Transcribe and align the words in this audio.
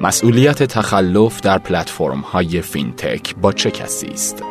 مسئولیت 0.00 0.62
تخلف 0.62 1.40
در 1.40 1.58
پلتفرم 1.58 2.20
های 2.20 2.62
فینتک 2.62 3.34
با 3.36 3.52
چه 3.52 3.70
کسی 3.70 4.06
است؟ 4.06 4.42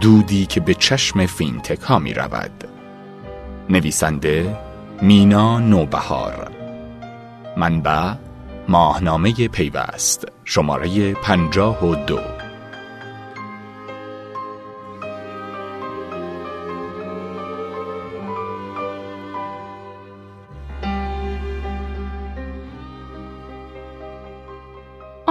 دودی 0.00 0.46
که 0.46 0.60
به 0.60 0.74
چشم 0.74 1.26
فینتک 1.26 1.80
ها 1.80 1.98
می 1.98 2.14
رود. 2.14 2.64
نویسنده 3.70 4.56
مینا 5.02 5.58
نوبهار 5.58 6.50
منبع 7.56 8.12
ماهنامه 8.68 9.48
پیوست 9.48 10.28
شماره 10.44 11.14
پنجاه 11.14 11.86
و 11.86 11.94
دو 11.94 12.41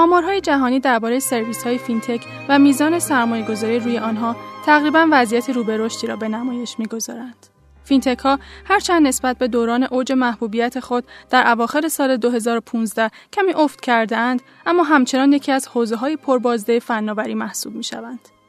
آمارهای 0.02 0.42
جهانی 0.42 0.80
درباره 0.80 1.20
سرویس 1.20 1.64
های 1.64 1.78
فینتک 1.78 2.26
و 2.50 2.60
میزان 2.60 3.00
سرمایه 3.00 3.46
گذاری 3.46 3.80
روی 3.80 3.98
آنها 3.98 4.36
تقریبا 4.66 5.08
وضعیت 5.12 5.50
رو 5.50 5.64
به 5.64 5.78
رشدی 5.78 6.08
را 6.08 6.16
به 6.16 6.28
نمایش 6.28 6.80
می‌گذارند. 6.80 7.48
فینتک 7.84 8.20
ها 8.20 8.40
هرچند 8.66 9.08
نسبت 9.08 9.38
به 9.38 9.48
دوران 9.48 9.84
اوج 9.84 10.12
محبوبیت 10.12 10.80
خود 10.80 11.04
در 11.30 11.48
اواخر 11.52 11.88
سال 11.88 12.18
2015 12.18 13.12
کمی 13.34 13.54
افت 13.54 13.82
کرده 13.82 14.18
اند 14.18 14.42
اما 14.66 14.84
همچنان 14.84 15.34
یکی 15.34 15.52
از 15.52 15.68
حوزه 15.68 15.96
های 15.96 16.16
پربازده 16.16 16.80
فناوری 16.80 17.34
محسوب 17.34 17.76
می 17.76 17.84
شوند. 17.84 18.41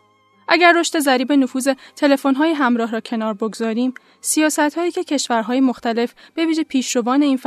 اگر 0.48 0.73
رشد 0.77 0.98
ضریب 0.98 1.32
نفوذ 1.32 1.74
های 2.37 2.52
همراه 2.52 2.91
را 2.91 3.00
کنار 3.00 3.34
بگذاریم، 3.34 3.95
هایی 4.77 4.91
که 4.91 5.05
کشورهای 5.05 5.61
مختلف 5.61 6.14
به 6.34 6.47
ویژه 6.47 6.64
پیشروان 6.64 7.22
این 7.22 7.39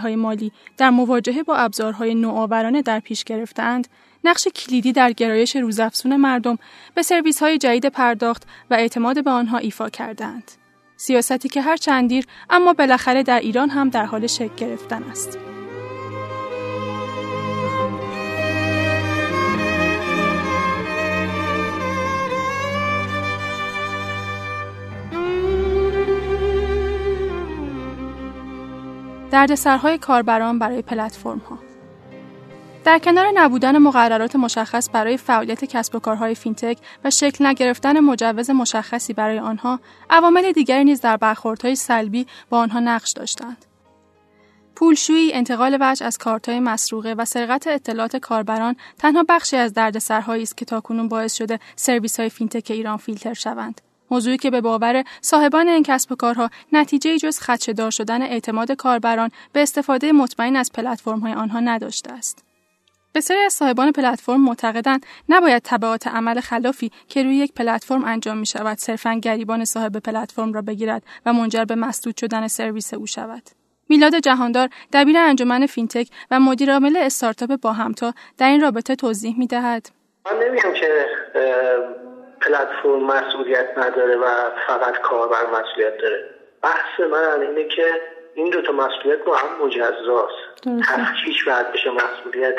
های 0.00 0.16
مالی 0.16 0.52
در 0.76 0.90
مواجهه 0.90 1.42
با 1.42 1.56
ابزارهای 1.56 2.14
نوآورانه 2.14 2.82
در 2.82 3.00
پیش 3.00 3.24
گرفتهاند، 3.24 3.88
نقش 4.24 4.48
کلیدی 4.48 4.92
در 4.92 5.12
گرایش 5.12 5.56
روزافزون 5.56 6.16
مردم 6.16 6.58
به 6.94 7.02
های 7.40 7.58
جدید 7.58 7.86
پرداخت 7.86 8.42
و 8.70 8.74
اعتماد 8.74 9.24
به 9.24 9.30
آنها 9.30 9.58
ایفا 9.58 9.88
کردند. 9.88 10.50
سیاستی 10.96 11.48
که 11.48 11.62
هر 11.62 11.76
چندیر 11.76 12.26
اما 12.50 12.72
بالاخره 12.72 13.22
در 13.22 13.40
ایران 13.40 13.70
هم 13.70 13.88
در 13.88 14.04
حال 14.04 14.26
شکل 14.26 14.54
گرفتن 14.56 15.02
است. 15.02 15.59
دردسرهای 29.30 29.98
کاربران 29.98 30.58
برای 30.58 30.82
پلتفرم 30.82 31.38
ها 31.38 31.58
در 32.84 32.98
کنار 32.98 33.26
نبودن 33.34 33.78
مقررات 33.78 34.36
مشخص 34.36 34.88
برای 34.92 35.16
فعالیت 35.16 35.64
کسب 35.64 35.94
و 35.94 35.98
کارهای 35.98 36.34
فینتک 36.34 36.78
و 37.04 37.10
شکل 37.10 37.46
نگرفتن 37.46 38.00
مجوز 38.00 38.50
مشخصی 38.50 39.12
برای 39.12 39.38
آنها، 39.38 39.80
عوامل 40.10 40.52
دیگری 40.52 40.84
نیز 40.84 41.00
در 41.00 41.16
برخوردهای 41.16 41.74
سلبی 41.76 42.26
با 42.50 42.58
آنها 42.58 42.80
نقش 42.80 43.10
داشتند. 43.12 43.64
پولشویی، 44.76 45.32
انتقال 45.32 45.78
وجه 45.80 46.06
از 46.06 46.18
کارتهای 46.18 46.60
مسروقه 46.60 47.14
و 47.18 47.24
سرقت 47.24 47.66
اطلاعات 47.66 48.16
کاربران 48.16 48.76
تنها 48.98 49.24
بخشی 49.28 49.56
از 49.56 49.74
دردسرهایی 49.74 50.42
است 50.42 50.56
که 50.56 50.64
تاکنون 50.64 51.08
باعث 51.08 51.34
شده 51.34 51.58
سرویس 51.76 52.20
های 52.20 52.28
فینتک 52.28 52.70
ایران 52.70 52.96
فیلتر 52.96 53.34
شوند. 53.34 53.80
موضوعی 54.10 54.36
که 54.36 54.50
به 54.50 54.60
باور 54.60 55.04
صاحبان 55.20 55.68
این 55.68 55.82
کسب 55.82 56.12
و 56.12 56.14
کارها 56.14 56.50
نتیجه 56.72 57.18
جز 57.18 57.38
خدشهدار 57.38 57.90
شدن 57.90 58.22
اعتماد 58.22 58.72
کاربران 58.72 59.30
به 59.52 59.62
استفاده 59.62 60.12
مطمئن 60.12 60.56
از 60.56 60.70
های 61.22 61.32
آنها 61.32 61.60
نداشته 61.60 62.12
است. 62.12 62.44
بسیاری 63.14 63.42
از 63.42 63.52
صاحبان 63.52 63.92
پلتفرم 63.92 64.40
معتقدند 64.40 65.06
نباید 65.28 65.62
تبعات 65.64 66.06
عمل 66.06 66.40
خلافی 66.40 66.90
که 67.08 67.22
روی 67.22 67.36
یک 67.36 67.52
پلتفرم 67.54 68.04
انجام 68.04 68.38
می 68.38 68.46
شود 68.46 68.78
صرفا 68.78 69.14
گریبان 69.14 69.64
صاحب 69.64 69.96
پلتفرم 69.96 70.52
را 70.52 70.62
بگیرد 70.62 71.02
و 71.26 71.32
منجر 71.32 71.64
به 71.64 71.74
مسدود 71.74 72.16
شدن 72.16 72.48
سرویس 72.48 72.94
او 72.94 73.06
شود. 73.06 73.42
میلاد 73.88 74.14
جهاندار 74.14 74.68
دبیر 74.92 75.18
انجمن 75.18 75.66
فینتک 75.66 76.08
و 76.30 76.40
مدیرعامل 76.40 76.96
استارتاپ 76.96 77.60
با 77.60 77.72
همتا 77.72 78.14
در 78.38 78.48
این 78.48 78.60
رابطه 78.60 78.94
توضیح 78.94 79.38
می 79.38 79.46
دهد. 79.46 79.90
من 80.26 80.32
نمیگم 80.46 80.72
که 80.80 81.06
پلتفرم 82.40 83.04
مسئولیت 83.04 83.78
نداره 83.78 84.16
و 84.16 84.26
فقط 84.66 84.98
کاربر 84.98 85.46
مسئولیت 85.46 85.98
داره. 85.98 86.30
بحث 86.62 87.00
من 87.00 87.40
اینه 87.40 87.64
که 87.64 88.00
این 88.34 88.50
دوتا 88.50 88.72
مسئولیت 88.72 89.24
با 89.24 89.36
هم 89.36 89.66
مجزاست. 89.66 90.34
تفکیک 90.88 91.44
باید 91.44 91.72
بشه 91.72 91.90
مسئولیت 91.90 92.58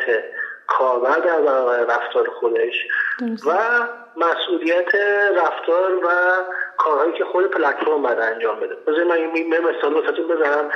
کاربر 0.68 1.20
در 1.20 1.42
برابر 1.42 1.80
رفتار 1.80 2.30
خودش 2.30 2.88
و 3.46 3.54
مسئولیت 4.18 4.96
رفتار 5.36 5.96
و 5.96 6.10
کارهایی 6.78 7.14
که 7.14 7.26
خود 7.26 7.46
پلتفرم 7.52 8.02
باید 8.02 8.20
انجام 8.20 8.60
بده. 8.60 8.76
بذاری 8.76 9.04
من 9.04 9.20
یه 9.36 9.60
مثال 9.60 9.94
واسهتون 9.94 10.28
بزنم. 10.28 10.72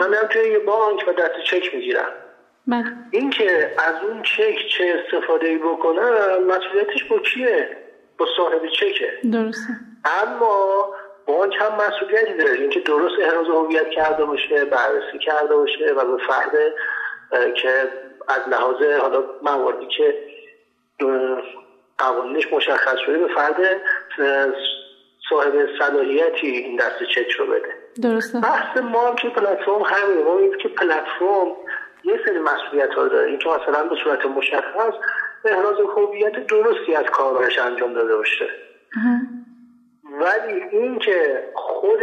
من 0.00 0.10
میرم 0.10 0.26
توی 0.30 0.50
یه 0.50 0.58
بانک 0.58 1.04
و 1.08 1.12
دست 1.12 1.40
چک 1.44 1.74
می‌گیرم. 1.74 2.12
بله. 2.66 2.84
این 3.10 3.30
که 3.30 3.74
از 3.78 3.94
اون 4.02 4.22
چک 4.22 4.56
چه 4.78 5.04
استفاده 5.04 5.48
ای 5.48 5.58
بکنم 5.58 6.44
مسئولیتش 6.46 7.04
با 7.04 7.18
کیه؟ 7.18 7.76
با 8.20 8.26
صاحب 8.36 8.66
چکه 8.66 9.12
درسته. 9.32 9.72
اما 10.22 10.94
بانک 11.26 11.54
هم 11.60 11.72
مسئولیتی 11.74 12.34
داره. 12.34 12.52
اینکه 12.52 12.80
درست 12.80 13.14
احراز 13.20 13.46
هویت 13.46 13.90
کرده 13.90 14.24
باشه 14.24 14.64
بررسی 14.64 15.18
کرده 15.18 15.56
باشه 15.56 15.94
و 15.96 16.16
به 16.16 16.22
فرد 16.26 16.52
که 17.54 17.88
از 18.28 18.40
لحاظ 18.48 18.82
حالا 19.00 19.24
مواردی 19.42 19.86
که 19.86 20.14
قوانینش 21.98 22.52
مشخص 22.52 22.96
شده 23.06 23.18
به 23.18 23.28
فرد 23.34 23.56
صاحب 25.30 25.68
صلاحیتی 25.78 26.46
این 26.46 26.76
دست 26.76 27.02
چک 27.14 27.30
رو 27.30 27.46
بده. 27.46 27.74
درسته. 28.02 28.40
بحث 28.40 28.76
ما 28.76 29.08
هم 29.08 29.16
که 29.16 29.28
پلتفرم 29.28 29.82
همینه. 29.82 30.22
ما 30.22 30.56
که 30.56 30.68
پلتفرم 30.68 31.46
یه 32.04 32.20
سری 32.26 32.38
مسئولیت 32.38 32.94
ها 32.94 33.08
داره. 33.08 33.28
اینکه 33.28 33.48
مثلا 33.48 33.84
به 33.88 33.96
صورت 34.04 34.26
مشخص 34.26 34.94
احراز 35.44 35.76
هویت 35.96 36.46
درستی 36.46 36.94
از 36.94 37.04
کارش 37.04 37.58
انجام 37.58 37.94
داده 37.94 38.16
باشه. 38.16 38.48
ولی 40.04 40.62
این 40.72 40.98
که 40.98 41.44
خود 41.54 41.98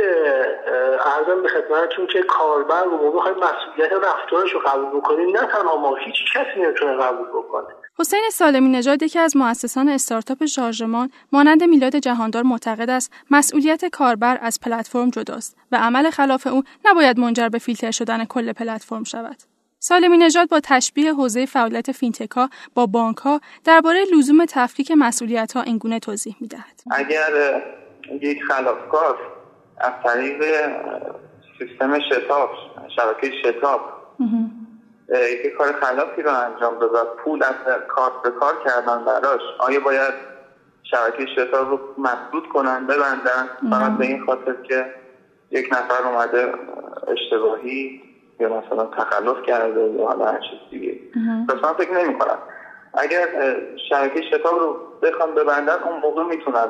ارزم 1.06 1.42
به 1.42 1.48
خدمتتون 1.48 2.08
که 2.08 2.24
کاربر 2.24 2.84
رو 2.84 2.98
ما 2.98 3.12
بخوایم 3.12 3.38
مسئولیت 3.38 3.92
رفتارش 3.92 4.52
رو 4.54 4.60
قبول 4.60 5.00
بکنیم 5.00 5.30
نه 5.30 5.48
تنها 5.48 5.78
ما 5.78 5.96
هیچ 5.96 6.16
کسی 6.36 6.60
نمی‌تونه 6.60 6.94
قبول 6.94 7.28
بکنه. 7.28 7.68
حسین 8.00 8.30
سالمی 8.32 8.70
نژاد 8.70 9.04
یکی 9.04 9.20
از 9.20 9.38
مؤسسان 9.38 9.90
استارتاپ 9.90 10.46
شارژمان 10.46 11.10
مانند 11.32 11.64
میلاد 11.64 11.96
جهاندار 11.96 12.44
معتقد 12.44 12.90
است 12.90 13.14
مسئولیت 13.32 13.86
کاربر 13.86 14.38
از 14.42 14.60
پلتفرم 14.66 15.10
جداست 15.10 15.58
و 15.72 15.76
عمل 15.76 16.10
خلاف 16.10 16.48
او 16.48 16.64
نباید 16.86 17.20
منجر 17.20 17.50
به 17.50 17.58
فیلتر 17.58 17.92
شدن 17.92 18.26
کل 18.26 18.54
پلتفرم 18.54 19.04
شود. 19.04 19.38
سالمی 19.88 20.18
نژاد 20.18 20.50
با 20.50 20.60
تشبیه 20.64 21.14
حوزه 21.14 21.46
فعالیت 21.46 21.92
فینتکا 21.92 22.50
با 22.76 22.86
بانک 22.86 23.18
ها 23.18 23.42
درباره 23.66 24.00
لزوم 24.18 24.46
تفکیک 24.46 24.92
مسئولیت 24.98 25.54
ها 25.54 25.62
اینگونه 25.62 26.00
توضیح 26.00 26.36
می‌دهد. 26.42 26.82
اگر 26.92 27.62
یک 28.22 28.44
خلافکار 28.44 29.18
از 29.78 29.92
طریق 30.04 30.44
سیستم 31.60 32.00
شتاب 32.00 32.50
شبکه 32.96 33.32
شتاب 33.44 33.82
یک 35.46 35.54
کار 35.58 35.74
خلافی 35.82 36.22
رو 36.22 36.32
انجام 36.32 36.80
داد 36.80 36.94
و 36.94 36.98
پول 37.24 37.44
از 37.44 37.56
کارت 37.88 38.14
به 38.24 38.32
کار 38.32 38.54
کردن 38.66 39.06
براش 39.06 39.42
آیا 39.60 39.80
باید 39.80 40.14
شبکه 40.84 41.26
شتاب 41.36 41.70
رو 41.70 41.80
مسدود 41.98 42.50
کنن 42.54 42.88
ببندن؟ 42.88 43.50
فقط 43.70 43.98
به 43.98 44.06
این 44.06 44.26
خاطر 44.26 44.56
که 44.70 44.94
یک 45.52 45.68
نفر 45.72 46.08
اومده 46.08 46.54
اشتباهی 47.08 48.02
یا 48.40 48.50
مثلا 48.50 48.86
تخلف 48.86 49.46
کرده 49.48 49.82
یا 49.82 50.06
حالا 50.06 50.26
هر 50.26 50.40
چیز 50.40 50.60
دیگه. 50.72 51.00
پس 51.50 51.78
فکر 51.78 52.04
نمی 52.04 52.20
کنم 52.20 52.38
اگر 52.94 53.28
شبکه 53.90 54.22
شتاب 54.22 54.60
رو 54.60 54.78
بخوام 55.02 55.36
ببندن 55.36 55.84
اون 55.84 56.00
موقع 56.00 56.24
می‌تونن 56.24 56.68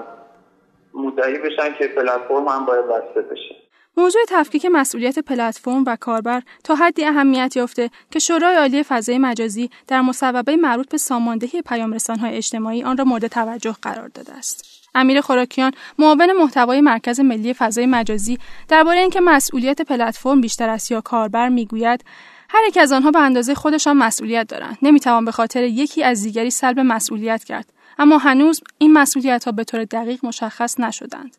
مدعی 0.94 1.38
بشن 1.38 1.74
که 1.74 1.88
پلتفرم 1.88 2.48
هم 2.48 2.66
باید 2.66 2.86
بسته 2.86 3.22
بشه. 3.22 3.56
موضوع 3.98 4.22
تفکیک 4.28 4.68
مسئولیت 4.72 5.20
پلتفرم 5.20 5.84
و 5.88 5.96
کاربر 5.96 6.42
تا 6.64 6.76
حدی 6.76 7.06
اهمیت 7.06 7.56
یافته 7.56 7.90
که 8.12 8.20
شورای 8.20 8.56
عالی 8.56 8.84
فضای 8.84 9.18
مجازی 9.18 9.70
در 9.88 10.02
مصوبه 10.02 10.56
مربوط 10.56 10.92
به 10.92 10.98
ساماندهی 10.98 11.62
پیام 11.62 11.98
های 12.22 12.38
اجتماعی 12.38 12.84
آن 12.84 12.98
را 12.98 13.04
مورد 13.04 13.28
توجه 13.28 13.76
قرار 13.82 14.08
داده 14.08 14.34
است. 14.34 14.77
امیر 14.96 15.22
خوراکیان 15.22 15.72
معاون 16.00 16.34
محتوای 16.34 16.82
مرکز 16.82 17.20
ملی 17.20 17.54
فضای 17.54 17.86
مجازی 17.86 18.38
درباره 18.68 19.00
اینکه 19.00 19.20
مسئولیت 19.20 19.82
پلتفرم 19.82 20.42
بیشتر 20.42 20.70
است 20.70 20.92
یا 20.92 21.02
کاربر 21.02 21.50
می‌گوید 21.50 22.06
هر 22.50 22.60
یک 22.68 22.78
از 22.78 22.92
آنها 22.92 23.12
به 23.12 23.20
اندازه 23.20 23.56
خودشان 23.56 23.98
مسئولیت 23.98 24.48
دارند. 24.48 24.78
نمی‌توان 24.82 25.26
به 25.26 25.32
خاطر 25.32 25.64
یکی 25.64 26.04
از 26.04 26.24
دیگری 26.24 26.50
سلب 26.50 26.80
مسئولیت 26.80 27.44
کرد. 27.44 27.74
اما 28.00 28.18
هنوز 28.18 28.62
این 28.78 28.94
مسئولیت 28.94 29.46
ها 29.46 29.52
به 29.52 29.64
طور 29.64 29.84
دقیق 29.84 30.26
مشخص 30.26 30.80
نشدند. 30.80 31.38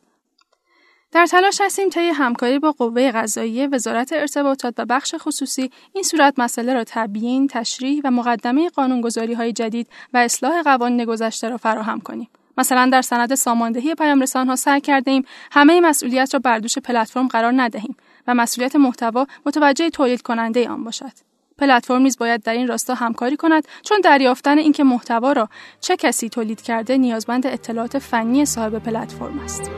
در 1.12 1.26
تلاش 1.26 1.60
هستیم 1.60 1.88
طی 1.88 2.08
همکاری 2.08 2.58
با 2.58 2.72
قوه 2.72 3.10
قضاییه 3.10 3.68
وزارت 3.72 4.12
ارتباطات 4.12 4.74
و 4.78 4.84
بخش 4.84 5.14
خصوصی 5.18 5.70
این 5.92 6.04
صورت 6.04 6.34
مسئله 6.38 6.74
را 6.74 6.84
تبیین، 6.86 7.46
تشریح 7.46 8.00
و 8.04 8.10
مقدمه 8.10 8.68
قانونگذاری 8.68 9.34
های 9.34 9.52
جدید 9.52 9.88
و 10.14 10.18
اصلاح 10.18 10.62
قوانین 10.62 11.04
گذشته 11.04 11.48
را 11.48 11.56
فراهم 11.56 12.00
کنیم. 12.00 12.28
مثلا 12.58 12.88
در 12.92 13.02
سند 13.02 13.34
ساماندهی 13.34 13.94
ها 14.34 14.56
سعی 14.56 14.80
کرده 14.80 15.10
ایم 15.10 15.24
همه 15.52 15.80
مسئولیت 15.80 16.34
را 16.34 16.40
بر 16.40 16.58
دوش 16.58 16.78
پلتفرم 16.78 17.28
قرار 17.28 17.52
ندهیم 17.56 17.96
و 18.26 18.34
مسئولیت 18.34 18.76
محتوا 18.76 19.26
متوجه 19.46 19.90
تولید 19.90 20.22
کننده 20.22 20.68
آن 20.68 20.84
باشد. 20.84 21.12
پلتفرم 21.58 22.02
نیز 22.02 22.18
باید 22.18 22.42
در 22.42 22.52
این 22.52 22.68
راستا 22.68 22.94
همکاری 22.94 23.36
کند 23.36 23.68
چون 23.82 24.00
دریافتن 24.00 24.58
اینکه 24.58 24.84
محتوا 24.84 25.32
را 25.32 25.48
چه 25.80 25.96
کسی 25.96 26.28
تولید 26.28 26.62
کرده 26.62 26.98
نیازمند 26.98 27.46
اطلاعات 27.46 27.98
فنی 27.98 28.44
صاحب 28.44 28.78
پلتفرم 28.78 29.38
است. 29.38 29.70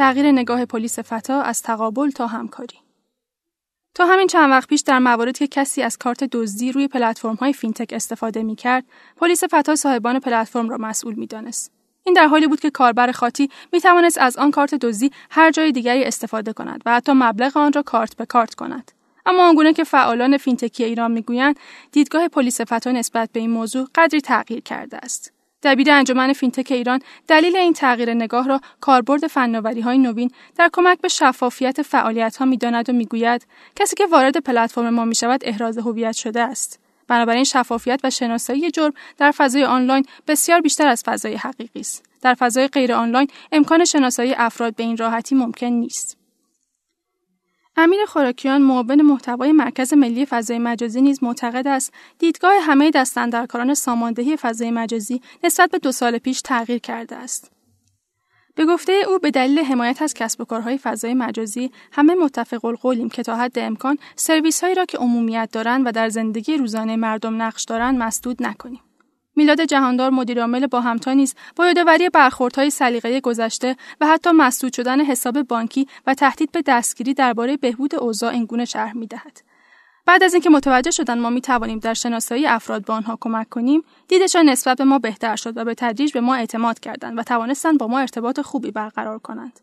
تغییر 0.00 0.32
نگاه 0.32 0.64
پلیس 0.64 0.98
فتا 0.98 1.42
از 1.42 1.62
تقابل 1.62 2.10
تا 2.10 2.26
همکاری 2.26 2.78
تا 3.94 4.06
همین 4.06 4.26
چند 4.26 4.50
وقت 4.50 4.68
پیش 4.68 4.80
در 4.80 4.98
مواردی 4.98 5.32
که 5.32 5.46
کسی 5.46 5.82
از 5.82 5.98
کارت 5.98 6.24
دزدی 6.24 6.72
روی 6.72 6.88
پلتفرم 6.88 7.34
های 7.34 7.52
فینتک 7.52 7.92
استفاده 7.92 8.42
می 8.42 8.56
کرد، 8.56 8.84
پلیس 9.16 9.44
فتا 9.44 9.76
صاحبان 9.76 10.18
پلتفرم 10.18 10.68
را 10.68 10.78
مسئول 10.78 11.14
می 11.14 11.26
دانست. 11.26 11.72
این 12.04 12.14
در 12.14 12.26
حالی 12.26 12.46
بود 12.46 12.60
که 12.60 12.70
کاربر 12.70 13.12
خاطی 13.12 13.50
می 13.72 13.80
توانست 13.80 14.18
از 14.18 14.36
آن 14.36 14.50
کارت 14.50 14.74
دزدی 14.74 15.10
هر 15.30 15.50
جای 15.50 15.72
دیگری 15.72 16.04
استفاده 16.04 16.52
کند 16.52 16.82
و 16.86 16.94
حتی 16.94 17.12
مبلغ 17.12 17.56
آن 17.56 17.72
را 17.72 17.82
کارت 17.82 18.16
به 18.16 18.26
کارت 18.26 18.54
کند. 18.54 18.92
اما 19.26 19.48
آنگونه 19.48 19.72
که 19.72 19.84
فعالان 19.84 20.36
فینتکی 20.36 20.84
ایران 20.84 21.10
می‌گویند 21.10 21.56
دیدگاه 21.92 22.28
پلیس 22.28 22.60
فتا 22.60 22.92
نسبت 22.92 23.32
به 23.32 23.40
این 23.40 23.50
موضوع 23.50 23.88
قدری 23.94 24.20
تغییر 24.20 24.60
کرده 24.60 24.96
است. 24.96 25.32
دبیر 25.62 25.90
انجمن 25.90 26.32
فینتک 26.32 26.72
ایران 26.72 27.00
دلیل 27.28 27.56
این 27.56 27.72
تغییر 27.72 28.14
نگاه 28.14 28.48
را 28.48 28.60
کاربرد 28.80 29.26
فناوری 29.26 29.80
های 29.80 29.98
نوین 29.98 30.30
در 30.56 30.70
کمک 30.72 31.00
به 31.00 31.08
شفافیت 31.08 31.82
فعالیت 31.82 32.36
ها 32.36 32.44
می‌داند 32.44 32.90
و 32.90 32.92
می‌گوید 32.92 33.46
کسی 33.76 33.96
که 33.96 34.06
وارد 34.06 34.36
پلتفرم 34.36 34.94
ما 34.94 35.04
می 35.04 35.14
شود 35.14 35.40
احراز 35.44 35.78
هویت 35.78 36.12
شده 36.12 36.40
است. 36.40 36.80
بنابراین 37.08 37.44
شفافیت 37.44 38.00
و 38.04 38.10
شناسایی 38.10 38.70
جرم 38.70 38.92
در 39.18 39.30
فضای 39.30 39.64
آنلاین 39.64 40.06
بسیار 40.26 40.60
بیشتر 40.60 40.88
از 40.88 41.02
فضای 41.06 41.34
حقیقی 41.34 41.80
است. 41.80 42.04
در 42.22 42.34
فضای 42.34 42.68
غیر 42.68 42.92
آنلاین 42.92 43.28
امکان 43.52 43.84
شناسایی 43.84 44.34
افراد 44.34 44.74
به 44.74 44.82
این 44.82 44.96
راحتی 44.96 45.34
ممکن 45.34 45.66
نیست. 45.66 46.19
امیر 47.82 48.04
خوراکیان 48.04 48.62
معاون 48.62 49.02
محتوای 49.02 49.52
مرکز 49.52 49.94
ملی 49.94 50.26
فضای 50.26 50.58
مجازی 50.58 51.00
نیز 51.00 51.22
معتقد 51.22 51.66
است 51.66 51.92
دیدگاه 52.18 52.52
همه 52.62 52.90
دستاندرکاران 52.90 53.74
ساماندهی 53.74 54.36
فضای 54.36 54.70
مجازی 54.70 55.20
نسبت 55.44 55.70
به 55.70 55.78
دو 55.78 55.92
سال 55.92 56.18
پیش 56.18 56.42
تغییر 56.42 56.78
کرده 56.78 57.16
است. 57.16 57.50
به 58.54 58.66
گفته 58.66 58.92
او 59.08 59.18
به 59.18 59.30
دلیل 59.30 59.58
حمایت 59.58 60.02
از 60.02 60.14
کسب 60.14 60.40
و 60.40 60.44
کارهای 60.44 60.78
فضای 60.78 61.14
مجازی 61.14 61.70
همه 61.92 62.14
متفق 62.14 62.64
القولیم 62.64 63.08
که 63.08 63.22
تا 63.22 63.36
حد 63.36 63.58
امکان 63.58 63.98
سرویس 64.16 64.64
هایی 64.64 64.74
را 64.74 64.84
که 64.84 64.98
عمومیت 64.98 65.48
دارند 65.52 65.86
و 65.86 65.92
در 65.92 66.08
زندگی 66.08 66.56
روزانه 66.56 66.96
مردم 66.96 67.42
نقش 67.42 67.64
دارند 67.64 67.98
مسدود 67.98 68.42
نکنیم. 68.42 68.80
میلاد 69.40 69.60
جهاندار 69.60 70.10
مدیرعامل 70.10 70.66
با 70.66 70.80
همتا 70.80 71.12
نیز 71.12 71.34
با 71.56 71.66
یادآوری 71.66 72.08
برخوردهای 72.08 72.70
سلیقه 72.70 73.20
گذشته 73.20 73.76
و 74.00 74.06
حتی 74.06 74.30
مسدود 74.30 74.72
شدن 74.72 75.04
حساب 75.04 75.42
بانکی 75.42 75.86
و 76.06 76.14
تهدید 76.14 76.52
به 76.52 76.62
دستگیری 76.66 77.14
درباره 77.14 77.56
بهبود 77.56 77.94
اوضاع 77.94 78.32
اینگونه 78.32 78.64
شرح 78.64 78.96
می‌دهد. 78.96 79.42
بعد 80.06 80.22
از 80.22 80.34
اینکه 80.34 80.50
متوجه 80.50 80.90
شدن 80.90 81.18
ما 81.18 81.30
می 81.30 81.40
توانیم 81.40 81.78
در 81.78 81.94
شناسایی 81.94 82.46
افراد 82.46 82.84
به 82.84 82.92
آنها 82.92 83.18
کمک 83.20 83.48
کنیم 83.48 83.84
دیدشان 84.08 84.48
نسبت 84.48 84.78
به 84.78 84.84
ما 84.84 84.98
بهتر 84.98 85.36
شد 85.36 85.56
و 85.56 85.64
به 85.64 85.74
تدریج 85.74 86.12
به 86.12 86.20
ما 86.20 86.34
اعتماد 86.34 86.80
کردند 86.80 87.18
و 87.18 87.22
توانستند 87.22 87.78
با 87.78 87.86
ما 87.86 87.98
ارتباط 87.98 88.40
خوبی 88.40 88.70
برقرار 88.70 89.18
کنند. 89.18 89.60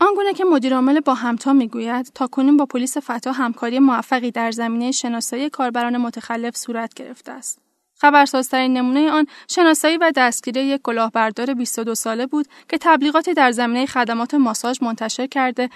آنگونه 0.00 0.32
که 0.32 0.44
مدیرعامل 0.44 1.00
با 1.00 1.14
همتا 1.14 1.52
می‌گوید 1.52 2.12
تا 2.14 2.26
کنیم 2.26 2.56
با 2.56 2.66
پلیس 2.66 2.98
فتا 2.98 3.32
همکاری 3.32 3.78
موفقی 3.78 4.30
در 4.30 4.50
زمینه 4.50 4.90
شناسایی 4.90 5.50
کاربران 5.50 5.96
متخلف 5.96 6.56
صورت 6.56 6.94
گرفته 6.94 7.32
است. 7.32 7.65
خبرسازترین 7.96 8.72
نمونه 8.72 9.10
آن 9.10 9.26
شناسایی 9.50 9.96
و 9.96 10.12
دستگیری 10.16 10.60
یک 10.60 10.82
کلاهبردار 10.82 11.54
22 11.54 11.94
ساله 11.94 12.26
بود 12.26 12.46
که 12.68 12.78
تبلیغاتی 12.80 13.34
در 13.34 13.52
زمینه 13.52 13.86
خدمات 13.86 14.34
ماساژ 14.34 14.82
منتشر 14.82 15.26
کرده 15.26 15.70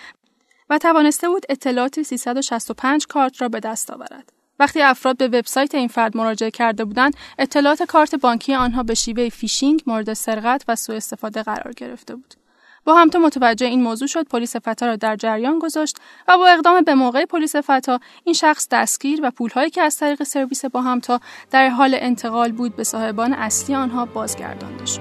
و 0.70 0.78
توانسته 0.78 1.28
بود 1.28 1.46
اطلاعات 1.48 2.02
365 2.02 3.06
کارت 3.06 3.42
را 3.42 3.48
به 3.48 3.60
دست 3.60 3.90
آورد. 3.90 4.32
وقتی 4.58 4.82
افراد 4.82 5.16
به 5.16 5.26
وبسایت 5.28 5.74
این 5.74 5.88
فرد 5.88 6.16
مراجعه 6.16 6.50
کرده 6.50 6.84
بودند، 6.84 7.16
اطلاعات 7.38 7.82
کارت 7.82 8.14
بانکی 8.14 8.54
آنها 8.54 8.82
به 8.82 8.94
شیوه 8.94 9.28
فیشینگ 9.28 9.82
مورد 9.86 10.12
سرقت 10.12 10.64
و 10.68 10.76
سوء 10.76 10.96
استفاده 10.96 11.42
قرار 11.42 11.72
گرفته 11.72 12.14
بود. 12.14 12.39
با 12.90 12.96
همتا 12.96 13.18
متوجه 13.18 13.66
این 13.66 13.82
موضوع 13.82 14.08
شد 14.08 14.28
پلیس 14.28 14.56
فتا 14.56 14.86
را 14.86 14.96
در 14.96 15.16
جریان 15.16 15.58
گذاشت 15.58 15.96
و 16.28 16.36
با 16.36 16.48
اقدام 16.48 16.84
به 16.84 16.94
موقع 16.94 17.24
پلیس 17.24 17.56
فتا 17.56 18.00
این 18.24 18.34
شخص 18.34 18.68
دستگیر 18.70 19.20
و 19.22 19.30
پولهایی 19.30 19.70
که 19.70 19.82
از 19.82 19.96
طریق 19.96 20.22
سرویس 20.22 20.64
با 20.64 20.82
همتا 20.82 21.20
در 21.50 21.68
حال 21.68 21.96
انتقال 22.00 22.52
بود 22.52 22.76
به 22.76 22.84
صاحبان 22.84 23.32
اصلی 23.32 23.74
آنها 23.74 24.06
بازگردانده 24.06 24.86
شد. 24.86 25.00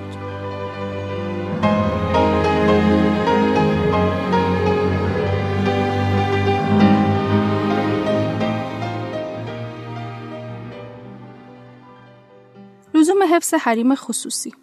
لزوم 12.93 13.23
حفظ 13.35 13.53
حریم 13.53 13.95
خصوصی 13.95 14.53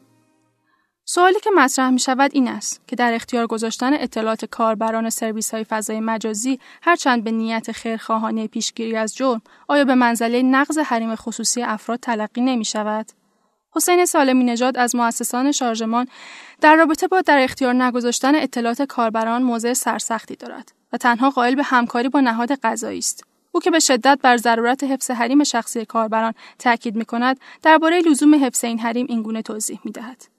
سوالی 1.08 1.40
که 1.40 1.50
مطرح 1.50 1.90
می 1.90 1.98
شود 1.98 2.30
این 2.34 2.48
است 2.48 2.80
که 2.86 2.96
در 2.96 3.14
اختیار 3.14 3.46
گذاشتن 3.46 3.94
اطلاعات 3.94 4.44
کاربران 4.44 5.10
سرویس 5.10 5.54
های 5.54 5.64
فضای 5.64 6.00
مجازی 6.00 6.60
هرچند 6.82 7.24
به 7.24 7.30
نیت 7.30 7.72
خیرخواهانه 7.72 8.46
پیشگیری 8.46 8.96
از 8.96 9.16
جرم 9.16 9.42
آیا 9.68 9.84
به 9.84 9.94
منزله 9.94 10.42
نقض 10.42 10.78
حریم 10.78 11.14
خصوصی 11.14 11.62
افراد 11.62 12.00
تلقی 12.00 12.40
نمی 12.40 12.64
شود؟ 12.64 13.06
حسین 13.72 14.04
سالمی 14.04 14.44
نژاد 14.44 14.76
از 14.76 14.94
مؤسسان 14.94 15.52
شارژمان 15.52 16.08
در 16.60 16.74
رابطه 16.74 17.08
با 17.08 17.20
در 17.20 17.38
اختیار 17.38 17.74
نگذاشتن 17.74 18.34
اطلاعات 18.34 18.82
کاربران 18.82 19.42
موضع 19.42 19.72
سرسختی 19.72 20.36
دارد 20.36 20.72
و 20.92 20.96
تنها 20.96 21.30
قائل 21.30 21.54
به 21.54 21.62
همکاری 21.62 22.08
با 22.08 22.20
نهاد 22.20 22.52
قضایی 22.52 22.98
است. 22.98 23.24
او 23.52 23.60
که 23.60 23.70
به 23.70 23.78
شدت 23.78 24.18
بر 24.22 24.36
ضرورت 24.36 24.84
حفظ 24.84 25.10
حریم 25.10 25.44
شخصی 25.44 25.84
کاربران 25.84 26.34
تاکید 26.58 26.96
می 26.96 27.04
کند 27.04 27.40
درباره 27.62 28.00
لزوم 28.00 28.44
حفظ 28.44 28.64
این 28.64 28.78
حریم 28.78 29.06
اینگونه 29.08 29.42
توضیح 29.42 29.80
می 29.84 29.92
دهد. 29.92 30.35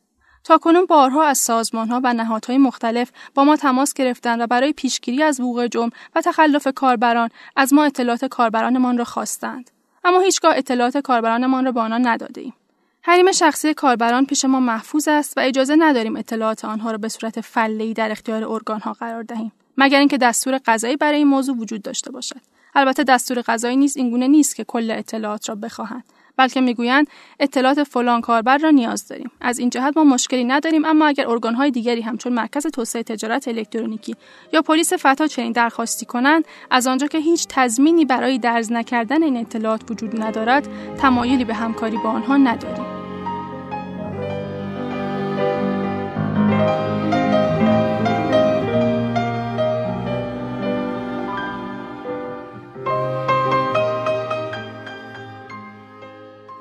تا 0.48 0.58
کنون 0.58 0.86
بارها 0.86 1.24
از 1.24 1.38
سازمانها 1.38 2.02
و 2.04 2.14
نهادهای 2.14 2.58
مختلف 2.58 3.12
با 3.36 3.44
ما 3.44 3.56
تماس 3.56 3.94
گرفتند 3.94 4.42
و 4.42 4.48
برای 4.48 4.74
پیشگیری 4.74 5.24
از 5.24 5.40
وقوع 5.40 5.68
جرم 5.68 5.90
و 6.16 6.22
تخلف 6.22 6.68
کاربران 6.76 7.30
از 7.56 7.74
ما 7.74 7.84
اطلاعات 7.84 8.26
کاربرانمان 8.26 8.98
را 8.98 9.04
خواستند. 9.04 9.72
اما 10.04 10.20
هیچگاه 10.20 10.58
اطلاعات 10.58 10.98
کاربرانمان 10.98 11.66
را 11.66 11.72
به 11.72 11.80
آنان 11.80 12.08
نداده 12.08 12.42
ایم. 12.42 12.54
حریم 13.02 13.32
شخصی 13.32 13.74
کاربران 13.74 14.26
پیش 14.26 14.46
ما 14.46 14.60
محفوظ 14.60 15.08
است 15.08 15.38
و 15.38 15.42
اجازه 15.42 15.76
نداریم 15.76 16.16
اطلاعات 16.16 16.66
آنها 16.66 16.92
را 16.92 16.98
به 16.98 17.10
صورت 17.10 17.42
فله‌ای 17.42 17.94
در 17.94 18.12
اختیار 18.12 18.44
ارگانها 18.44 18.94
قرار 18.94 19.24
دهیم 19.24 19.52
مگر 19.78 20.00
اینکه 20.00 20.18
دستور 20.18 20.60
قضایی 20.66 20.98
برای 20.98 21.18
این 21.18 21.28
موضوع 21.28 21.58
وجود 21.58 21.82
داشته 21.82 22.12
باشد. 22.12 22.42
البته 22.76 23.04
دستور 23.04 23.42
قضایی 23.48 23.76
نیز 23.76 23.98
اینگونه 23.98 24.28
نیست 24.28 24.56
که 24.56 24.64
کل 24.64 24.92
اطلاعات 24.92 25.50
را 25.50 25.56
بخواهند. 25.56 26.04
بلکه 26.38 26.62
می‌گویند 26.62 27.08
اطلاعات 27.40 27.84
فلان 27.84 28.22
کاربر 28.22 28.58
را 28.58 28.70
نیاز 28.70 29.08
داریم. 29.08 29.32
از 29.42 29.60
این 29.60 29.70
جهت 29.70 29.98
ما 29.98 30.04
مشکلی 30.04 30.44
نداریم 30.44 30.86
اما 30.86 31.08
اگر 31.08 31.28
ارگانهای 31.30 31.72
دیگری 31.72 32.02
همچون 32.02 32.34
مرکز 32.34 32.68
توسعه 32.68 33.04
تجارت 33.04 33.48
الکترونیکی 33.48 34.16
یا 34.54 34.62
پلیس 34.62 34.94
فتا 34.94 35.28
چنین 35.28 35.52
درخواستی 35.52 36.06
کنند 36.06 36.46
از 36.72 36.88
آنجا 36.88 37.08
که 37.08 37.18
هیچ 37.18 37.46
تضمینی 37.50 38.06
برای 38.06 38.38
درز 38.38 38.72
نکردن 38.72 39.24
این 39.24 39.38
اطلاعات 39.38 39.92
وجود 39.92 40.22
ندارد 40.22 40.68
تمایلی 40.98 41.46
به 41.46 41.54
همکاری 41.54 41.98
با 41.98 42.10
آنها 42.10 42.38
نداریم. 42.38 42.86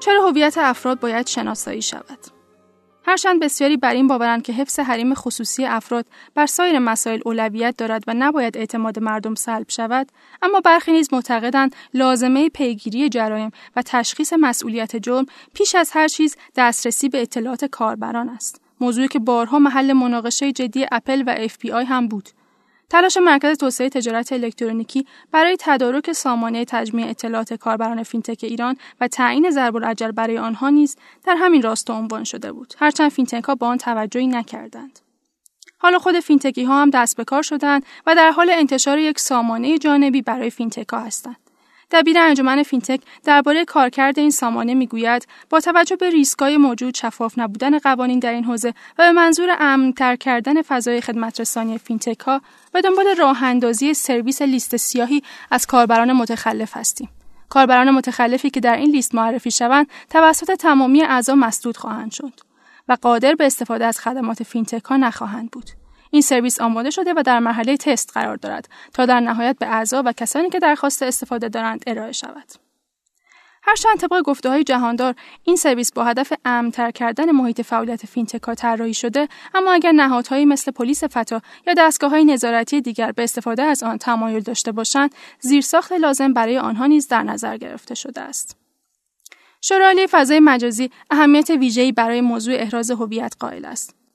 چرا 0.06 0.28
هویت 0.28 0.58
افراد 0.58 1.00
باید 1.00 1.26
شناسایی 1.26 1.82
شود؟ 1.82 2.18
هرچند 3.04 3.40
بسیاری 3.42 3.76
بر 3.76 3.94
این 3.94 4.06
باورند 4.06 4.42
که 4.42 4.52
حفظ 4.52 4.80
حریم 4.80 5.14
خصوصی 5.14 5.64
افراد 5.64 6.06
بر 6.34 6.46
سایر 6.46 6.78
مسائل 6.78 7.20
اولویت 7.24 7.76
دارد 7.76 8.04
و 8.06 8.14
نباید 8.18 8.56
اعتماد 8.56 8.98
مردم 8.98 9.34
سلب 9.34 9.66
شود 9.68 10.12
اما 10.42 10.60
برخی 10.60 10.92
نیز 10.92 11.14
معتقدند 11.14 11.76
لازمه 11.94 12.48
پیگیری 12.48 13.08
جرایم 13.08 13.50
و 13.76 13.82
تشخیص 13.82 14.32
مسئولیت 14.32 14.96
جرم 14.96 15.26
پیش 15.54 15.74
از 15.74 15.90
هر 15.94 16.08
چیز 16.08 16.36
دسترسی 16.56 17.08
به 17.08 17.22
اطلاعات 17.22 17.64
کاربران 17.64 18.28
است. 18.28 18.60
موضوعی 18.80 19.08
که 19.08 19.18
بارها 19.18 19.58
محل 19.58 19.92
مناقشه 19.92 20.52
جدی 20.52 20.86
اپل 20.92 21.22
و 21.26 21.34
اف 21.38 21.64
هم 21.64 22.08
بود. 22.08 22.28
تلاش 22.90 23.16
مرکز 23.16 23.58
توسعه 23.58 23.88
تجارت 23.88 24.32
الکترونیکی 24.32 25.06
برای 25.32 25.56
تدارک 25.60 26.12
سامانه 26.12 26.64
تجمیع 26.64 27.06
اطلاعات 27.08 27.54
کاربران 27.54 28.02
فینتک 28.02 28.38
ایران 28.42 28.76
و 29.00 29.08
تعیین 29.08 29.50
ضرب 29.50 29.76
العجل 29.76 30.10
برای 30.10 30.38
آنها 30.38 30.68
نیز 30.68 30.96
در 31.24 31.36
همین 31.38 31.62
راستا 31.62 31.94
عنوان 31.94 32.24
شده 32.24 32.52
بود. 32.52 32.74
هرچند 32.78 33.10
فینتک 33.10 33.44
ها 33.44 33.54
به 33.54 33.66
آن 33.66 33.78
توجهی 33.78 34.26
نکردند. 34.26 34.98
حالا 35.78 35.98
خود 35.98 36.20
فینتکی 36.20 36.64
ها 36.64 36.82
هم 36.82 36.90
دست 36.90 37.16
به 37.16 37.24
کار 37.24 37.42
شدند 37.42 37.86
و 38.06 38.14
در 38.14 38.30
حال 38.30 38.50
انتشار 38.50 38.98
یک 38.98 39.18
سامانه 39.18 39.78
جانبی 39.78 40.22
برای 40.22 40.50
فینتک 40.50 40.88
ها 40.88 40.98
هستند. 40.98 41.45
دبیر 41.90 42.18
انجمن 42.18 42.62
فینتک 42.62 43.00
درباره 43.24 43.64
کارکرد 43.64 44.18
این 44.18 44.30
سامانه 44.30 44.74
می‌گوید 44.74 45.26
با 45.50 45.60
توجه 45.60 45.96
به 45.96 46.10
ریسکای 46.10 46.56
موجود 46.56 46.94
شفاف 46.94 47.38
نبودن 47.38 47.78
قوانین 47.78 48.18
در 48.18 48.32
این 48.32 48.44
حوزه 48.44 48.68
و 48.68 49.04
به 49.06 49.12
منظور 49.12 49.56
امنتر 49.58 50.16
کردن 50.16 50.62
فضای 50.62 51.00
خدمت 51.00 51.40
رسانی 51.40 51.78
فینتک 51.78 52.20
ها 52.20 52.40
به 52.72 52.80
دنبال 52.80 53.06
راه 53.18 53.42
اندازی 53.42 53.94
سرویس 53.94 54.42
لیست 54.42 54.76
سیاهی 54.76 55.22
از 55.50 55.66
کاربران 55.66 56.12
متخلف 56.12 56.76
هستیم. 56.76 57.08
کاربران 57.48 57.90
متخلفی 57.90 58.50
که 58.50 58.60
در 58.60 58.76
این 58.76 58.90
لیست 58.90 59.14
معرفی 59.14 59.50
شوند 59.50 59.86
توسط 60.10 60.52
تمامی 60.52 61.02
اعضا 61.02 61.34
مسدود 61.34 61.76
خواهند 61.76 62.12
شد 62.12 62.32
و 62.88 62.96
قادر 63.02 63.34
به 63.34 63.46
استفاده 63.46 63.86
از 63.86 64.00
خدمات 64.00 64.42
فینتک 64.42 64.84
ها 64.84 64.96
نخواهند 64.96 65.50
بود. 65.50 65.70
این 66.16 66.22
سرویس 66.22 66.60
آماده 66.60 66.90
شده 66.90 67.14
و 67.16 67.22
در 67.22 67.38
مرحله 67.38 67.76
تست 67.76 68.10
قرار 68.14 68.36
دارد 68.36 68.68
تا 68.94 69.06
در 69.06 69.20
نهایت 69.20 69.56
به 69.58 69.66
اعضا 69.66 70.02
و 70.06 70.12
کسانی 70.12 70.50
که 70.50 70.58
درخواست 70.58 71.02
استفاده 71.02 71.48
دارند 71.48 71.84
ارائه 71.86 72.12
شود. 72.12 72.52
هرچند 73.62 73.98
طبق 73.98 74.22
گفته 74.22 74.48
های 74.48 74.64
جهاندار 74.64 75.14
این 75.44 75.56
سرویس 75.56 75.92
با 75.92 76.04
هدف 76.04 76.32
امنتر 76.44 76.90
کردن 76.90 77.30
محیط 77.30 77.60
فعالیت 77.60 78.06
فینتک 78.06 78.54
طراحی 78.54 78.94
شده 78.94 79.28
اما 79.54 79.72
اگر 79.72 79.92
نهادهایی 79.92 80.44
مثل 80.44 80.70
پلیس 80.70 81.04
فتا 81.04 81.42
یا 81.66 81.74
دستگاه 81.74 82.10
های 82.10 82.24
نظارتی 82.24 82.80
دیگر 82.80 83.12
به 83.12 83.22
استفاده 83.22 83.62
از 83.62 83.82
آن 83.82 83.98
تمایل 83.98 84.42
داشته 84.42 84.72
باشند 84.72 85.14
زیرساخت 85.40 85.92
لازم 85.92 86.32
برای 86.32 86.58
آنها 86.58 86.86
نیز 86.86 87.08
در 87.08 87.22
نظر 87.22 87.56
گرفته 87.56 87.94
شده 87.94 88.20
است 88.20 88.56
شورای 89.60 90.08
فضای 90.10 90.40
مجازی 90.40 90.90
اهمیت 91.10 91.50
ویژه‌ای 91.50 91.92
برای 91.92 92.20
موضوع 92.20 92.54
احراز 92.58 92.90
هویت 92.90 93.34
قائل 93.40 93.64
است 93.64 94.05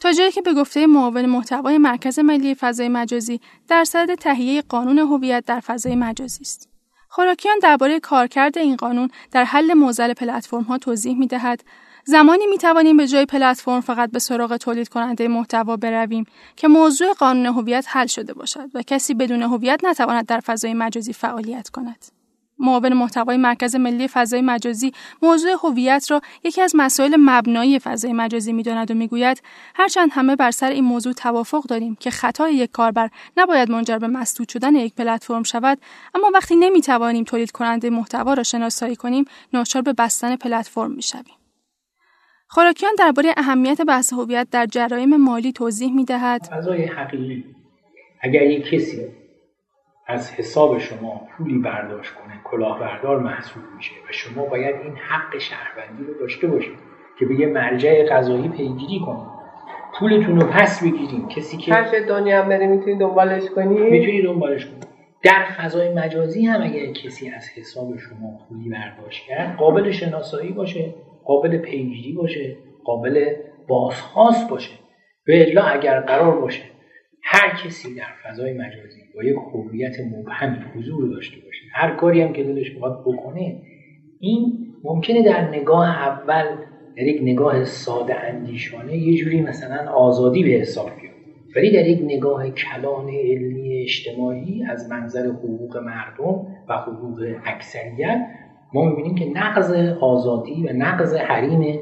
تا 0.00 0.12
جایی 0.12 0.32
که 0.32 0.42
به 0.42 0.54
گفته 0.54 0.86
معاون 0.86 1.26
محتوای 1.26 1.78
مرکز 1.78 2.18
ملی 2.18 2.54
فضای 2.54 2.88
مجازی 2.88 3.40
در 3.68 3.84
صدد 3.84 4.14
تهیه 4.14 4.62
قانون 4.62 4.98
هویت 4.98 5.44
در 5.46 5.60
فضای 5.60 5.96
مجازی 5.96 6.42
است. 6.42 6.68
خوراکیان 7.08 7.58
درباره 7.58 8.00
کارکرد 8.00 8.58
این 8.58 8.76
قانون 8.76 9.10
در 9.30 9.44
حل 9.44 9.74
موزل 9.74 10.12
پلتفرم 10.12 10.62
ها 10.62 10.78
توضیح 10.78 11.18
می 11.18 11.26
دهد 11.26 11.64
زمانی 12.04 12.46
می 12.46 12.58
توانیم 12.58 12.96
به 12.96 13.06
جای 13.06 13.26
پلتفرم 13.26 13.80
فقط 13.80 14.10
به 14.10 14.18
سراغ 14.18 14.56
تولید 14.56 14.88
کننده 14.88 15.28
محتوا 15.28 15.76
برویم 15.76 16.24
که 16.56 16.68
موضوع 16.68 17.12
قانون 17.12 17.46
هویت 17.46 17.86
حل 17.88 18.06
شده 18.06 18.34
باشد 18.34 18.70
و 18.74 18.82
کسی 18.82 19.14
بدون 19.14 19.42
هویت 19.42 19.80
نتواند 19.84 20.26
در 20.26 20.40
فضای 20.40 20.74
مجازی 20.74 21.12
فعالیت 21.12 21.68
کند. 21.68 22.15
معاون 22.58 22.92
محتوای 22.92 23.36
مرکز 23.36 23.76
ملی 23.76 24.08
فضای 24.08 24.40
مجازی 24.40 24.92
موضوع 25.22 25.50
هویت 25.62 26.10
را 26.10 26.20
یکی 26.44 26.62
از 26.62 26.72
مسائل 26.76 27.16
مبنایی 27.18 27.78
فضای 27.78 28.12
مجازی 28.12 28.52
می‌داند 28.52 28.90
و 28.90 28.94
می‌گوید 28.94 29.42
هرچند 29.74 30.08
همه 30.12 30.36
بر 30.36 30.50
سر 30.50 30.70
این 30.70 30.84
موضوع 30.84 31.12
توافق 31.12 31.62
داریم 31.62 31.94
که 31.94 32.10
خطای 32.10 32.54
یک 32.54 32.70
کاربر 32.70 33.10
نباید 33.36 33.70
منجر 33.70 33.98
به 33.98 34.06
مسدود 34.06 34.48
شدن 34.48 34.74
یک 34.74 34.94
پلتفرم 34.94 35.42
شود 35.42 35.78
اما 36.14 36.30
وقتی 36.34 36.56
نمی‌توانیم 36.56 37.24
تولید 37.24 37.50
کننده 37.50 37.90
محتوا 37.90 38.34
را 38.34 38.42
شناسایی 38.42 38.96
کنیم 38.96 39.24
ناچار 39.52 39.82
به 39.82 39.92
بستن 39.92 40.36
پلتفرم 40.36 40.90
می‌شویم. 40.90 41.34
خوراکیان 42.48 42.92
درباره 42.98 43.34
اهمیت 43.36 43.80
بحث 43.80 44.12
هویت 44.12 44.48
در 44.50 44.66
جرایم 44.66 45.16
مالی 45.16 45.52
توضیح 45.52 45.92
می‌دهد. 45.92 46.48
حقیقی. 46.96 47.44
اگر 48.22 48.42
یک 48.42 48.64
کسی 48.64 49.25
از 50.06 50.32
حساب 50.32 50.78
شما 50.78 51.28
پولی 51.30 51.58
برداشت 51.58 52.14
کنه 52.14 52.40
کلاهبردار 52.44 53.18
محسوب 53.18 53.62
میشه 53.76 53.92
و 54.08 54.12
شما 54.12 54.44
باید 54.44 54.76
این 54.76 54.96
حق 54.96 55.38
شهروندی 55.38 56.04
رو 56.04 56.14
داشته 56.20 56.46
باشید 56.46 56.74
که 57.18 57.26
به 57.26 57.40
یه 57.40 57.46
مرجع 57.46 58.06
قضایی 58.10 58.48
پیگیری 58.48 59.00
کنید. 59.06 59.36
پولتون 59.98 60.40
رو 60.40 60.46
پس 60.46 60.82
بگیریم. 60.82 61.28
کسی 61.28 61.56
که 61.56 61.74
هر 61.74 62.00
دنیا 62.08 62.42
هم 62.42 62.48
بری 62.48 62.66
می‌تونی 62.66 62.98
دنبالش 62.98 63.50
کنی؟ 63.50 63.78
می‌تونی 63.78 64.22
دنبالش 64.22 64.66
کنی. 64.66 64.80
در 65.22 65.44
فضای 65.58 65.94
مجازی 65.94 66.46
هم 66.46 66.62
اگر 66.62 66.92
کسی 66.92 67.28
از 67.28 67.48
حساب 67.56 67.96
شما 67.96 68.40
پولی 68.48 68.68
برداشت 68.68 69.26
کرد 69.26 69.56
قابل 69.56 69.90
شناسایی 69.90 70.52
باشه 70.52 70.94
قابل 71.24 71.58
پیگیری 71.58 72.12
باشه 72.12 72.56
قابل 72.84 73.34
بازخواست 73.68 74.50
باشه. 74.50 74.74
به 75.24 75.48
الا 75.48 75.62
اگر 75.62 76.00
قرار 76.00 76.40
باشه 76.40 76.62
هر 77.28 77.56
کسی 77.64 77.94
در 77.94 78.02
فضای 78.24 78.52
مجازی 78.52 79.00
با 79.14 79.24
یک 79.24 79.36
هویت 79.54 79.96
مبهمی 80.00 80.58
حضور 80.74 81.08
داشته 81.08 81.36
باشه 81.44 81.62
هر 81.72 81.96
کاری 81.96 82.22
هم 82.22 82.32
که 82.32 82.44
دلش 82.44 82.70
بخواد 82.70 83.00
بکنه 83.06 83.56
این 84.20 84.66
ممکنه 84.84 85.22
در 85.22 85.48
نگاه 85.48 85.88
اول 85.88 86.44
در 86.96 87.02
یک 87.02 87.22
نگاه 87.22 87.64
ساده 87.64 88.14
اندیشانه 88.14 88.96
یه 88.96 89.24
جوری 89.24 89.42
مثلا 89.42 89.90
آزادی 89.90 90.42
به 90.44 90.50
حساب 90.50 90.90
بیاد. 91.00 91.14
ولی 91.56 91.72
در 91.72 91.86
یک 91.86 92.00
نگاه 92.04 92.50
کلان 92.50 93.08
علمی 93.08 93.82
اجتماعی 93.82 94.64
از 94.64 94.90
منظر 94.90 95.26
حقوق 95.26 95.76
مردم 95.76 96.46
و 96.68 96.74
حقوق 96.74 97.26
اکثریت 97.44 98.26
ما 98.72 98.84
می‌بینیم 98.84 99.14
که 99.14 99.24
نقض 99.24 99.72
آزادی 100.00 100.66
و 100.68 100.72
نقض 100.72 101.14
حریم 101.14 101.78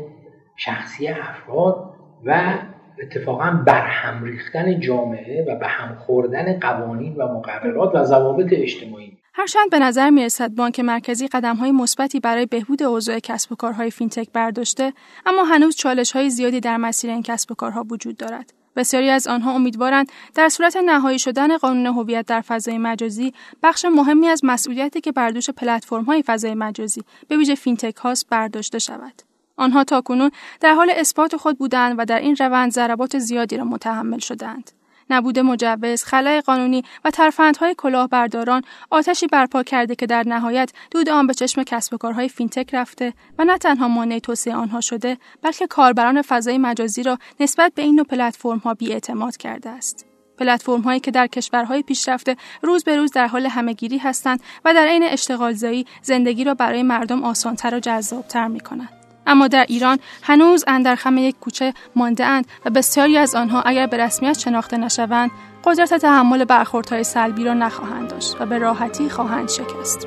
شخصی 0.56 1.08
افراد 1.08 1.90
و 2.24 2.58
اتفاقا 3.02 3.62
برهم 3.66 4.24
ریختن 4.24 4.80
جامعه 4.80 5.44
و 5.48 5.58
به 5.58 5.66
هم 5.66 5.94
خوردن 5.94 6.60
قوانین 6.60 7.16
و 7.16 7.38
مقررات 7.38 7.94
و 7.94 8.04
ضوابط 8.04 8.48
اجتماعی. 8.52 9.18
هرچند 9.34 9.70
به 9.70 9.78
نظر 9.78 10.10
می 10.10 10.24
رسد 10.24 10.50
بانک 10.50 10.80
مرکزی 10.80 11.28
قدم 11.28 11.56
های 11.56 11.72
مثبتی 11.72 12.20
برای 12.20 12.46
بهبود 12.46 12.82
اوضاع 12.82 13.18
کسب 13.18 13.52
و 13.52 13.54
کارهای 13.54 13.90
فینتک 13.90 14.28
برداشته 14.32 14.92
اما 15.26 15.44
هنوز 15.44 15.76
چالش 15.76 16.12
های 16.12 16.30
زیادی 16.30 16.60
در 16.60 16.76
مسیر 16.76 17.10
این 17.10 17.22
کسب 17.22 17.52
و 17.52 17.54
کارها 17.54 17.86
وجود 17.90 18.16
دارد. 18.16 18.52
بسیاری 18.76 19.10
از 19.10 19.26
آنها 19.26 19.52
امیدوارند 19.54 20.12
در 20.34 20.48
صورت 20.48 20.76
نهایی 20.76 21.18
شدن 21.18 21.56
قانون 21.56 21.86
هویت 21.86 22.26
در 22.26 22.40
فضای 22.40 22.78
مجازی 22.78 23.32
بخش 23.62 23.84
مهمی 23.84 24.26
از 24.26 24.40
مسئولیتی 24.44 25.00
که 25.00 25.12
بر 25.12 25.30
دوش 25.30 25.50
پلتفرم 25.50 26.04
های 26.04 26.22
فضای 26.22 26.54
مجازی 26.54 27.02
به 27.28 27.36
ویژه 27.36 27.54
فینتک 27.54 27.96
هاست 27.96 28.28
برداشته 28.30 28.78
شود. 28.78 29.22
آنها 29.56 29.84
تاکنون 29.84 30.30
در 30.60 30.74
حال 30.74 30.90
اثبات 30.96 31.36
خود 31.36 31.58
بودند 31.58 31.94
و 31.98 32.04
در 32.04 32.18
این 32.18 32.36
روند 32.36 32.72
ضربات 32.72 33.18
زیادی 33.18 33.56
را 33.56 33.64
متحمل 33.64 34.18
شدند. 34.18 34.70
نبود 35.10 35.38
مجوز، 35.38 36.04
خلای 36.04 36.40
قانونی 36.40 36.84
و 37.04 37.10
ترفندهای 37.10 37.74
کلاهبرداران 37.78 38.62
آتشی 38.90 39.26
برپا 39.26 39.62
کرده 39.62 39.94
که 39.94 40.06
در 40.06 40.22
نهایت 40.26 40.72
دود 40.90 41.08
آن 41.08 41.26
به 41.26 41.34
چشم 41.34 41.62
کسب 41.62 41.94
و 41.94 41.96
کارهای 41.96 42.28
فینتک 42.28 42.74
رفته 42.74 43.12
و 43.38 43.44
نه 43.44 43.58
تنها 43.58 43.88
مانع 43.88 44.18
توسعه 44.18 44.54
آنها 44.54 44.80
شده 44.80 45.18
بلکه 45.42 45.66
کاربران 45.66 46.22
فضای 46.22 46.58
مجازی 46.58 47.02
را 47.02 47.18
نسبت 47.40 47.72
به 47.74 47.82
این 47.82 47.94
نوع 47.94 48.04
پلتفرم‌ها 48.04 48.74
بیاعتماد 48.74 49.36
کرده 49.36 49.70
است. 49.70 50.06
پلتفرم 50.38 50.80
هایی 50.80 51.00
که 51.00 51.10
در 51.10 51.26
کشورهای 51.26 51.82
پیشرفته 51.82 52.36
روز 52.62 52.84
به 52.84 52.96
روز 52.96 53.12
در 53.12 53.26
حال 53.26 53.46
همهگیری 53.46 53.98
هستند 53.98 54.40
و 54.64 54.74
در 54.74 54.86
عین 54.86 55.02
اشتغالزایی 55.02 55.86
زندگی 56.02 56.44
را 56.44 56.54
برای 56.54 56.82
مردم 56.82 57.24
آسانتر 57.24 57.74
و 57.74 57.80
جذابتر 57.80 58.48
می 58.48 58.60
کنند. 58.60 59.03
اما 59.26 59.48
در 59.48 59.66
ایران 59.68 59.98
هنوز 60.22 60.64
اندر 60.66 60.94
خم 60.94 61.18
یک 61.18 61.36
کوچه 61.40 61.74
مانده 61.96 62.24
اند 62.24 62.46
و 62.64 62.70
بسیاری 62.70 63.18
از 63.18 63.34
آنها 63.34 63.62
اگر 63.62 63.86
به 63.86 63.96
رسمیت 63.96 64.38
شناخته 64.38 64.76
نشوند 64.76 65.30
قدرت 65.64 65.94
تحمل 65.94 66.44
برخوردهای 66.44 67.04
سلبی 67.04 67.44
را 67.44 67.54
نخواهند 67.54 68.10
داشت 68.10 68.36
و 68.40 68.46
به 68.46 68.58
راحتی 68.58 69.10
خواهند 69.10 69.48
شکست. 69.48 70.06